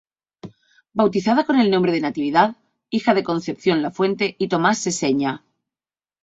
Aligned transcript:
Bautizada 1.01 1.43
con 1.45 1.59
el 1.59 1.69
nombre 1.69 1.91
de 1.91 2.01
Natividad, 2.01 2.55
hija 2.89 3.13
de 3.13 3.23
Concepción 3.23 3.83
Lafuente 3.83 4.35
y 4.39 4.47
Tomás 4.47 4.79
Seseña. 4.79 5.43